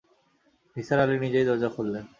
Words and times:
নিসার 0.75 0.99
আলি 0.99 1.15
নিজেই 1.19 1.45
দরজা 1.45 1.69
খুললেন। 1.75 2.05